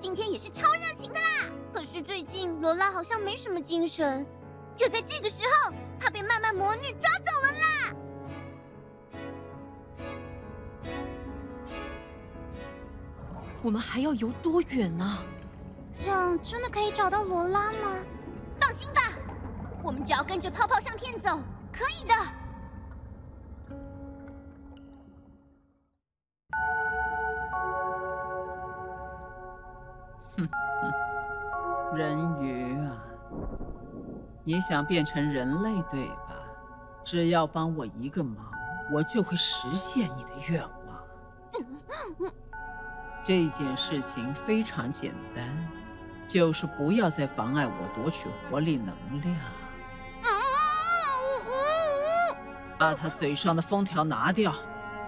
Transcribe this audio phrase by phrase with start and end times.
[0.00, 4.26] 今天也是超热情的啦，可是最近罗拉好像没什么精神。
[4.74, 7.94] 就在这个时候，她被漫漫魔女抓走了啦！
[13.60, 15.18] 我们还要游多远呢？
[15.94, 18.02] 这样真的可以找到罗拉吗？
[18.58, 19.02] 放心吧，
[19.82, 21.38] 我们只要跟着泡泡相片走，
[21.70, 22.14] 可以的。
[31.94, 32.96] 人鱼啊，
[34.44, 36.36] 你想变成人类对吧？
[37.04, 38.36] 只要帮我一个忙，
[38.92, 42.32] 我就会实现你的愿望。
[43.24, 45.44] 这件事情非常简单，
[46.28, 49.36] 就是不要再妨碍我夺取活力能量。
[52.78, 54.54] 把他嘴上的封条拿掉。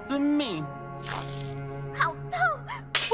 [0.04, 0.62] 遵命。
[1.94, 2.38] 好痛！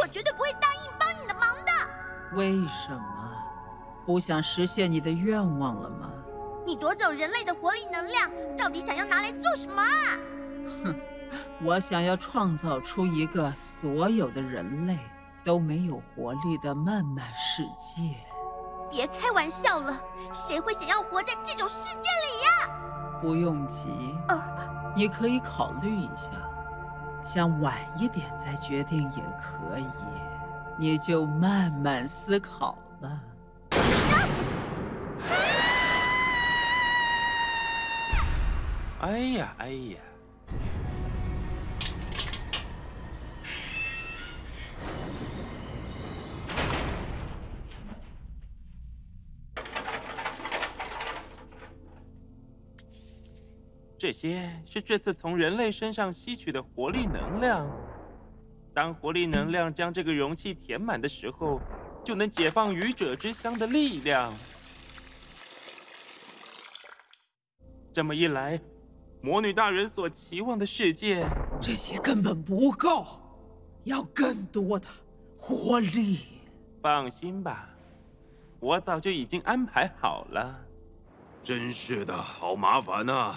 [0.00, 2.37] 我绝对不会答应帮你的忙的。
[2.37, 3.18] 为什么？
[4.09, 6.11] 不想实现你的愿望了吗？
[6.65, 10.97] 你夺走人类的活力能量，到底想要拿来做什么啊？
[11.63, 14.99] 我想要创造出一个所有的人类
[15.45, 18.15] 都没有活力的漫漫世界。
[18.91, 20.01] 别开玩笑了，
[20.33, 23.21] 谁会想要活在这种世界里呀？
[23.21, 24.17] 不用急，
[24.97, 26.33] 你可以考虑一下，
[27.23, 29.87] 想晚一点再决定也可以，
[30.79, 33.11] 你就慢慢思考吧。
[39.01, 39.97] 哎呀，哎呀！
[53.97, 57.71] 这些是这次从人类身上吸取的活力能量。
[58.75, 61.61] 当活力能量将这个容器填满的时候，
[62.05, 64.33] 就能解放愚者之乡的力量。
[67.93, 68.61] 这么一来，
[69.21, 71.27] 魔女大人所期望的世界，
[71.61, 73.05] 这些根本不够，
[73.84, 74.87] 要更多的
[75.37, 76.21] 活力。
[76.81, 77.69] 放心吧，
[78.61, 80.61] 我早就已经安排好了。
[81.43, 83.34] 真是的，好麻烦呐！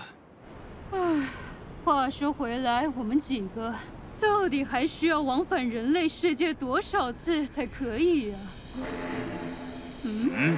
[0.92, 1.28] 唉，
[1.84, 3.74] 话说回来，我们几个
[4.20, 8.38] 到底还需要往返人类世界多少次才可以呀？
[10.04, 10.30] 嗯？
[10.34, 10.58] 嗯？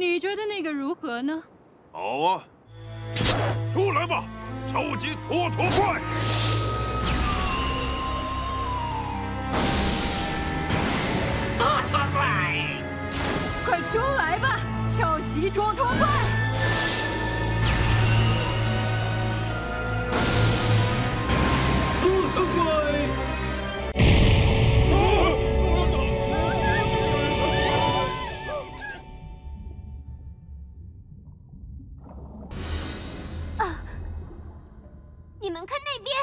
[0.00, 1.42] 你觉得那个如何呢？
[1.92, 2.42] 好啊，
[3.74, 4.24] 出来吧，
[4.66, 6.00] 超级拖拖怪！
[11.58, 12.64] 拖拖怪，
[13.66, 14.58] 快出来吧，
[14.88, 16.39] 超级拖拖怪！
[35.66, 36.16] 看那边，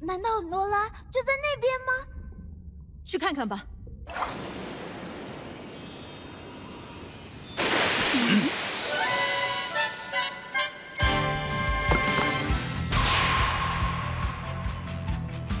[0.00, 1.92] 难道罗拉就在那边吗？
[3.04, 3.64] 去看看吧。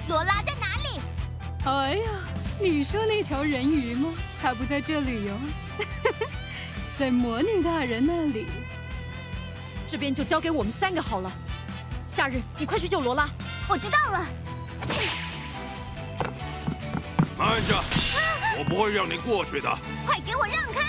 [0.08, 1.00] 罗拉在哪里？
[1.64, 2.10] 哎呀，
[2.60, 4.12] 你说那条人鱼吗？
[4.42, 5.40] 它不在这里哟、哦，
[6.98, 8.46] 在魔女大人那里。
[9.86, 11.32] 这边就交给我们三个好了。
[12.10, 13.28] 夏日，你快去救罗拉。
[13.68, 14.26] 我知道了。
[17.38, 17.80] 慢着，
[18.58, 19.78] 我不会让你过去的。
[20.04, 20.80] 快给我让开！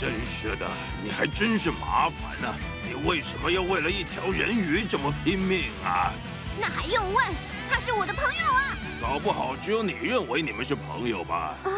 [0.00, 0.66] 真是的，
[1.04, 2.48] 你还真是麻烦呢。
[2.88, 6.10] 你为什么要为了一条人鱼这么拼命啊？
[6.58, 7.22] 那还用问？
[7.70, 8.74] 他是我的朋友啊！
[8.98, 11.54] 搞不好只有你认为你们是朋友吧？
[11.64, 11.68] 啊！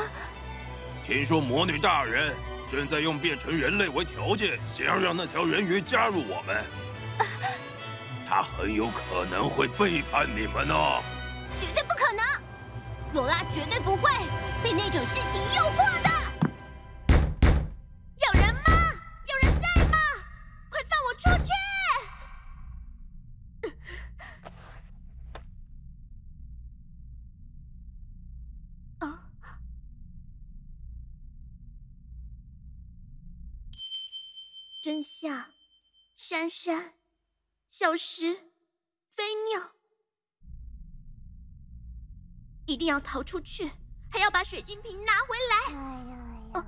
[1.04, 2.32] 听说魔女大人
[2.70, 6.64] 正在用变成人类为条件，想要让那条人鱼加入我们。
[8.32, 11.02] 啊、他很有可能会背叛你们哦。
[11.60, 12.24] 绝对不可能！
[13.12, 14.10] 罗拉绝对不会
[14.64, 16.08] 被那种事情诱惑的。
[18.16, 18.62] 有人吗？
[19.28, 19.98] 有人在吗？
[20.70, 21.52] 快放我出去！
[34.82, 35.46] 真相，
[36.16, 36.94] 珊珊，
[37.72, 38.34] 小石，
[39.16, 39.72] 飞鸟，
[42.66, 43.72] 一定要逃出去，
[44.10, 45.56] 还要把水晶瓶拿回来。
[46.52, 46.66] 哦，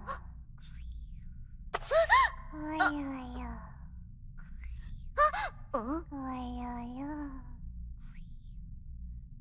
[2.55, 3.45] 哎呀呀！
[5.15, 5.21] 啊，
[5.75, 7.05] 哦，哎呀呀！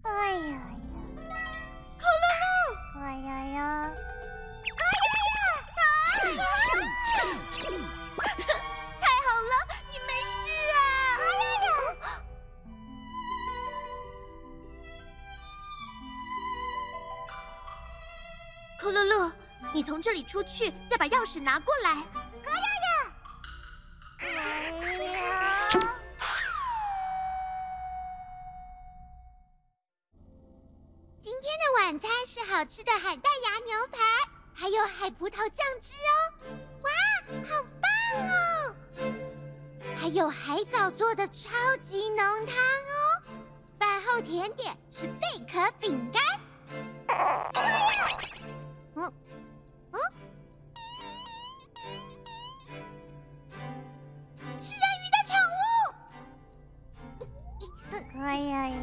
[0.03, 1.31] 哎呀呀！
[2.95, 3.95] 哎呀呀！
[18.83, 19.31] 可乐乐，
[19.73, 22.05] 你从这里出去，再把钥匙拿过来。
[22.43, 23.13] 哥呀呀！
[24.19, 24.27] 哎
[25.05, 25.79] 呀！
[31.21, 33.99] 今天的晚餐是好吃的海带芽牛排，
[34.53, 36.45] 还有海葡萄酱汁哦。
[36.83, 36.89] 哇，
[37.47, 37.87] 好棒
[38.27, 38.75] 哦！
[39.95, 43.23] 还有海藻做的超级浓汤哦。
[43.79, 46.21] 饭后甜点是贝壳饼干。
[58.15, 58.75] 哎呀呀！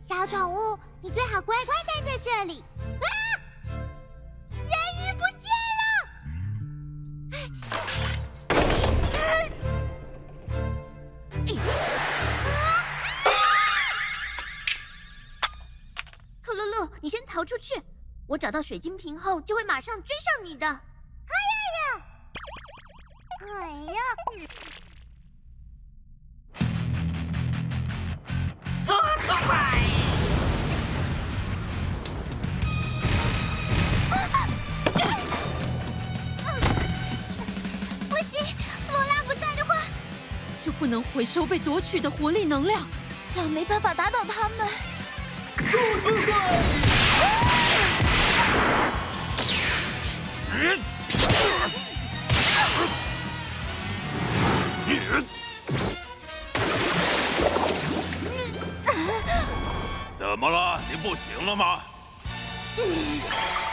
[0.00, 2.62] 小宠物，你最好乖乖待在这里。
[2.80, 3.06] 啊！
[4.50, 5.82] 人鱼不见了！
[16.40, 17.82] 可露露，你先逃出去。
[18.26, 20.66] 我找到水晶瓶后，就会马上追上你的。
[20.66, 20.72] 哎
[21.74, 22.04] 呀呀！
[23.40, 24.00] 哎呀！
[40.68, 42.86] 就不能回收被夺取的活力能量，
[43.26, 44.68] 这样没办法打倒他们。
[45.56, 45.64] 特
[45.98, 46.34] 特快！
[60.18, 60.78] 怎么了？
[60.90, 61.80] 你不行了吗？
[62.76, 63.67] 嗯。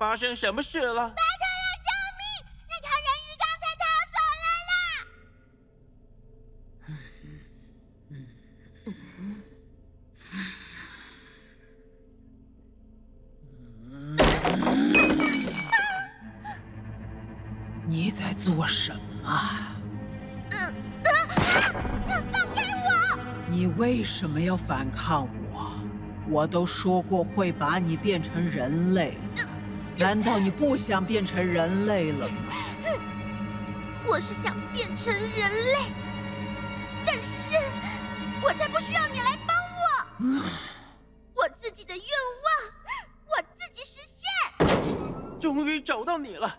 [0.00, 0.94] 发生什么事了？
[0.94, 1.12] 拜托了，
[1.84, 2.24] 救命！
[2.70, 4.80] 那条人鱼刚才逃走了啦！
[17.86, 19.28] 你在做什么？
[22.32, 22.88] 放开我！
[23.50, 25.78] 你为什么要反抗我？
[26.26, 29.18] 我都说过会把你变成人类。
[30.00, 32.34] 难道你不想变成人类了吗？
[34.06, 35.78] 我是想变成人类，
[37.04, 37.54] 但是
[38.42, 40.42] 我才不需要你来帮我。
[41.34, 42.48] 我自己的愿望，
[43.28, 45.38] 我自己实现。
[45.38, 46.58] 终于找到你了。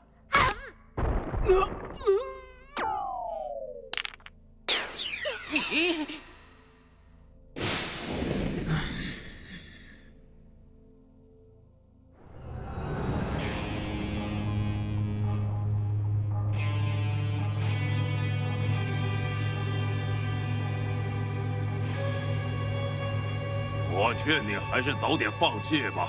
[24.31, 26.07] 劝你还是早点放弃吧。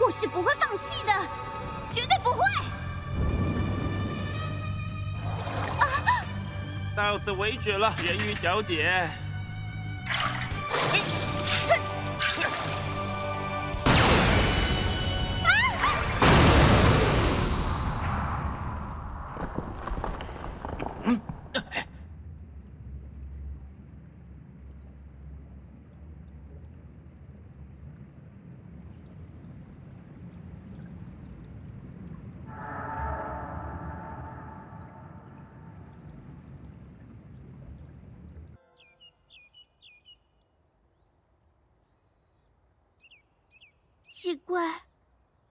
[0.00, 1.12] 我是不会放弃的，
[1.92, 2.40] 绝对不会。
[6.96, 9.08] 到此为止了，人鱼小姐。
[10.90, 11.00] 奇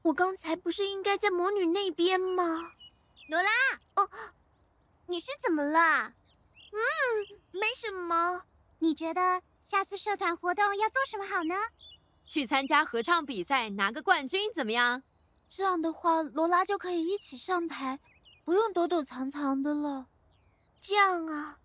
[0.10, 2.72] 我刚才不是应该在魔女那边吗？
[3.28, 3.50] 罗拉，
[3.96, 4.10] 哦，
[5.06, 6.14] 你是怎么了？
[6.72, 8.42] 嗯，没什么。
[8.80, 11.56] 你觉得下次社团活动要做什么好呢？
[12.26, 15.04] 去参加合唱比赛，拿个冠军怎么样？
[15.48, 18.00] 这样的话，罗拉就可以一起上台，
[18.44, 20.08] 不用躲躲藏藏的了。
[20.80, 21.60] 这样啊，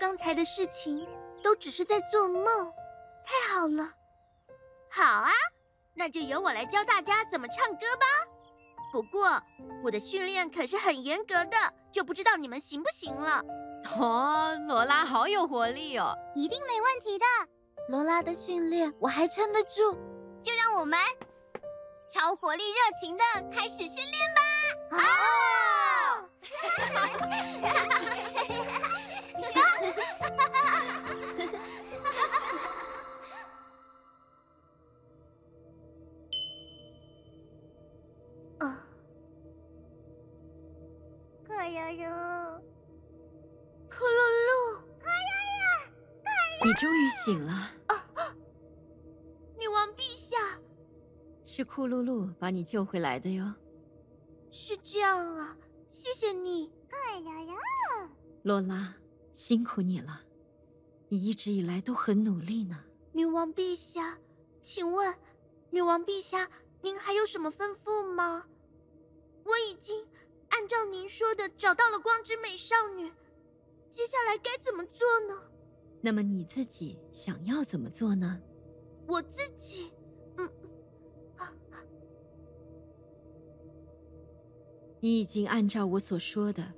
[0.00, 1.06] 刚才的事情
[1.44, 2.72] 都只是在做梦，
[3.24, 3.94] 太好了。
[4.90, 5.30] 好啊，
[5.94, 8.06] 那就由我来教大家怎么唱歌吧。
[8.92, 9.40] 不过
[9.84, 11.56] 我的训练可是很严格的，
[11.90, 13.42] 就不知道你们行不行了。
[13.98, 17.24] 哦，罗拉好有活力哦，一定没问题的。
[17.88, 19.98] 罗拉的训练我还撑得住，
[20.42, 20.98] 就让我们
[22.10, 24.42] 超活力热情的开始训练吧！
[24.92, 25.00] 哦！
[29.54, 30.78] 啊！
[41.92, 41.98] 库
[44.06, 47.70] 噜噜，可悠悠，你终于醒了。
[49.58, 50.58] 女王陛下，
[51.44, 53.54] 是库噜噜把你救回来的哟。
[54.50, 55.56] 是这样啊，
[55.90, 57.54] 谢谢你，可呀呀。
[58.42, 58.94] 罗拉，
[59.34, 60.22] 辛苦你了，
[61.08, 62.84] 你一直以来都很努力呢。
[63.12, 64.18] 女王陛下，
[64.62, 65.14] 请问，
[65.70, 66.48] 女王陛下，
[66.80, 68.46] 您还有什么吩咐吗？
[69.44, 70.06] 我已经
[70.52, 73.10] 按照您说的找到了光之美少女，
[73.90, 75.42] 接下来该怎么做呢？
[76.00, 78.40] 那么你自己想要怎么做呢？
[79.06, 79.92] 我自己，
[80.36, 80.46] 嗯，
[81.36, 81.52] 啊，
[85.00, 86.72] 你已经按照我所说的，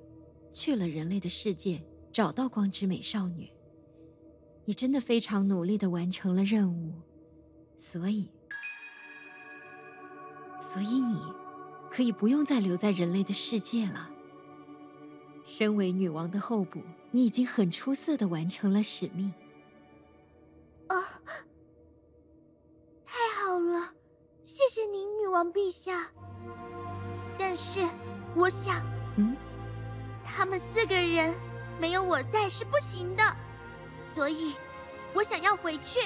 [0.52, 3.50] 去了人类的世界，找到光之美少女。
[4.64, 6.95] 你真的非常努力的完成了任务，
[7.76, 8.31] 所以，
[10.59, 11.21] 所以你
[11.94, 14.10] 可以不用再留在人类的世界了。
[15.44, 16.82] 身为女王的候补，
[17.12, 19.32] 你已经很出色的完成了使命。
[20.88, 20.96] 啊，
[23.06, 23.94] 太好了，
[24.42, 26.10] 谢谢您，女王陛下。
[27.38, 27.78] 但是，
[28.34, 28.84] 我想，
[29.16, 29.36] 嗯，
[30.24, 31.32] 他们四个人
[31.78, 33.22] 没有我在是不行的。
[34.02, 34.56] 所以，
[35.14, 36.00] 我想要回去。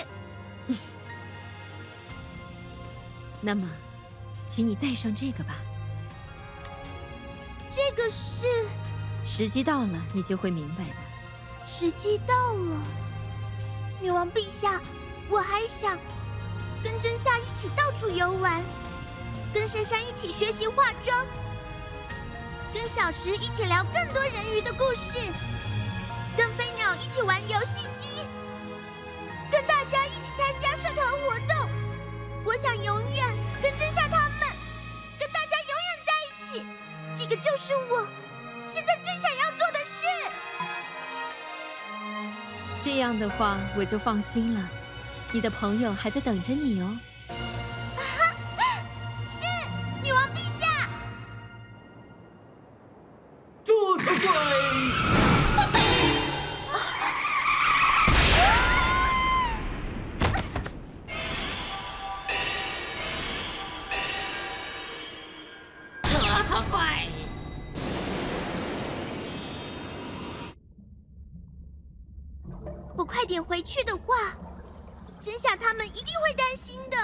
[3.41, 3.67] 那么，
[4.47, 5.55] 请你带上这个吧。
[7.79, 8.67] 这个是……
[9.25, 10.91] 时机到了，你就会明白的。
[11.65, 12.83] 时机到了，
[14.01, 14.81] 女王陛下，
[15.29, 15.97] 我还想
[16.83, 18.61] 跟真夏一起到处游玩，
[19.55, 21.25] 跟珊珊一起学习化妆，
[22.75, 25.19] 跟小石一起聊更多人鱼的故事。
[26.37, 28.21] 跟飞鸟一起玩游戏机，
[29.53, 31.71] 跟大家一起参加社团活动。
[32.45, 34.18] 我想永远跟真夏他
[37.41, 38.09] 就是我
[38.69, 40.07] 现在最想要做的事。
[42.83, 44.69] 这样的话，我就放心了。
[45.33, 46.97] 你的朋友还在等着你哦。
[73.19, 74.33] 快点回去的话，
[75.21, 76.97] 真夏他们一定会担心的。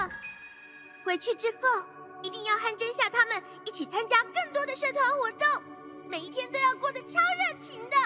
[1.03, 1.83] 回去之后，
[2.23, 5.61] 一定要和真夏他们一起参加更多的社团活动，
[6.07, 7.97] 每一天都要过得超热情的。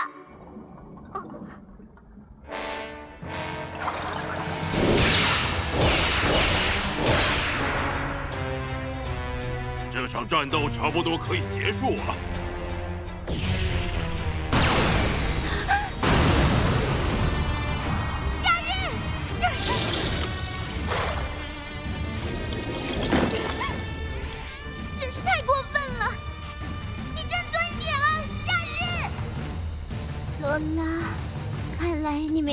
[9.92, 12.38] 这场战斗差不多可以结束了。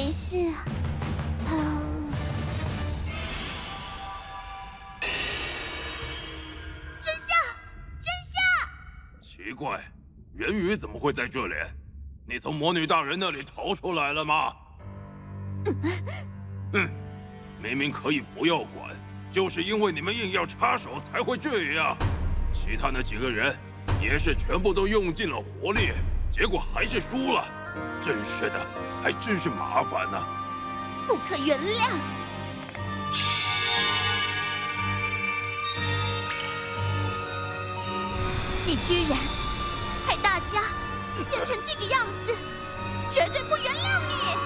[0.06, 0.36] 没事。
[1.48, 1.56] 好，
[7.00, 7.36] 真相，
[8.00, 9.20] 真相！
[9.20, 9.82] 奇怪，
[10.32, 11.54] 人鱼怎么会在这里？
[12.24, 14.54] 你从魔女大人那里逃出来了吗？
[16.72, 16.88] 哼，
[17.60, 18.96] 明明可以不要管，
[19.32, 21.96] 就是因为你们硬要插手才会这样。
[22.52, 23.58] 其他那几个人
[24.00, 25.90] 也是全部都用尽了活力，
[26.30, 27.65] 结果还是输了。
[28.00, 28.66] 真是的
[29.02, 30.22] 还真是麻烦呢
[31.06, 31.90] 不可原谅。
[38.64, 39.16] 你居然
[40.04, 40.62] 害大家
[41.30, 42.36] 变成这个样子
[43.10, 44.45] 绝对不原谅你。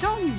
[0.00, 0.32] 少女，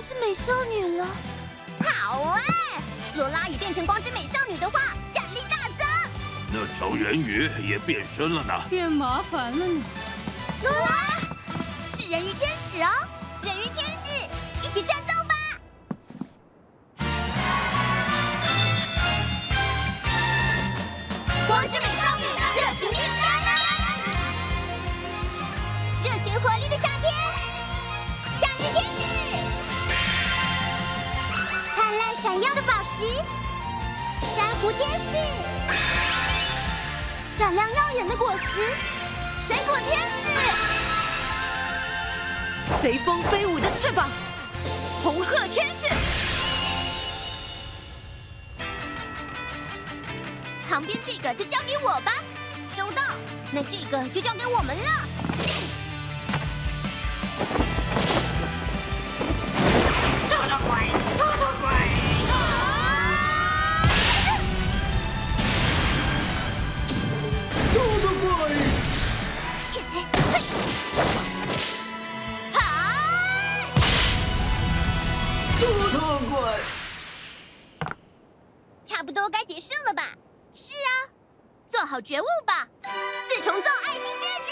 [0.00, 1.06] 光之美少女了。
[1.84, 2.42] 好哎！
[3.16, 4.80] 罗拉也变成光之美少女的话，
[5.12, 5.86] 战力大增。
[6.50, 8.54] 那条人鱼也变身了呢。
[8.70, 9.82] 变麻烦了呢。
[10.62, 11.18] 罗拉
[11.94, 12.88] 是人鱼天使哦，
[13.42, 14.08] 人鱼天使，
[14.66, 15.34] 一起战斗吧！
[21.46, 22.24] 光之美少女，
[22.56, 23.52] 热情变身啊！
[26.02, 26.78] 热情活力的
[34.60, 35.16] 珊瑚天使，
[37.30, 38.60] 闪亮耀眼的果实，
[39.40, 40.28] 水果天使。
[42.78, 44.10] 随风飞舞的翅膀，
[45.02, 45.86] 红鹤天使。
[50.68, 52.12] 旁边这个就交给我吧。
[52.68, 53.02] 收到，
[53.52, 55.19] 那这个就交给我们了。
[79.90, 80.14] 了吧？
[80.52, 81.10] 是啊，
[81.66, 82.68] 做好觉悟吧。
[83.28, 84.50] 四重奏爱心戒指。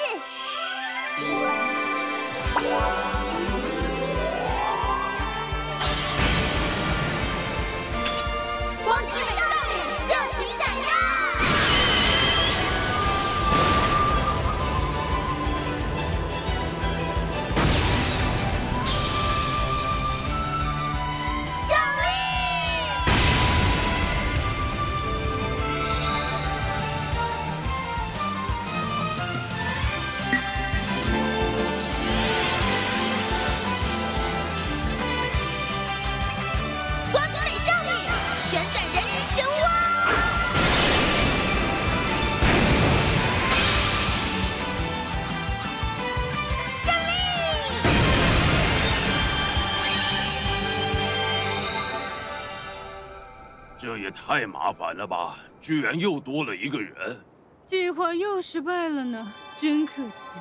[54.10, 55.36] 太麻烦了吧！
[55.60, 57.20] 居然又多了一个人。
[57.64, 60.38] 计划又失败了呢，真可惜。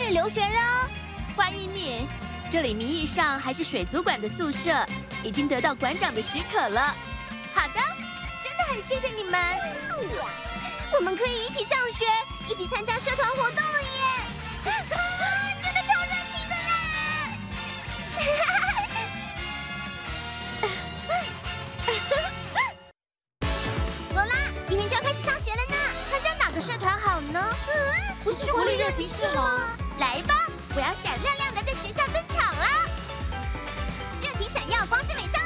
[0.00, 0.88] 室留学了。
[1.36, 2.08] 欢迎你，
[2.50, 4.82] 这里名义上还是水族馆的宿舍，
[5.22, 6.94] 已经得到馆长的许可了。
[7.54, 7.74] 好的，
[8.42, 9.38] 真的很谢谢你们。
[10.94, 12.06] 我们可以一起上学，
[12.48, 13.88] 一起参加社团活动了耶！
[15.60, 16.72] 真的超热情的啦！
[24.14, 24.34] 罗拉，
[24.66, 25.76] 今天就要开始上学了呢，
[26.10, 27.54] 参加哪个社团好呢？
[27.68, 29.76] 嗯，不是活力热情社吗？
[30.00, 30.34] 来吧，
[30.74, 32.86] 我要闪亮亮的在学校登场啦！
[34.22, 35.39] 热情闪耀，光之美少。